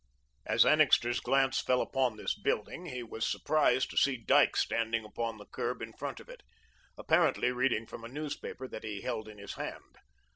As 0.47 0.65
Annixter's 0.65 1.19
glance 1.19 1.59
fell 1.61 1.79
upon 1.79 2.17
this 2.17 2.33
building, 2.33 2.87
he 2.87 3.03
was 3.03 3.23
surprised 3.23 3.91
to 3.91 3.97
see 3.97 4.17
Dyke 4.17 4.55
standing 4.57 5.05
upon 5.05 5.37
the 5.37 5.45
curb 5.45 5.79
in 5.79 5.93
front 5.93 6.19
of 6.19 6.27
it, 6.27 6.41
apparently 6.97 7.51
reading 7.51 7.85
from 7.85 8.03
a 8.03 8.07
newspaper 8.09 8.67
that 8.67 8.83
he 8.83 9.01
held 9.01 9.27
in 9.27 9.37
his 9.37 9.53
hand. 9.53 9.99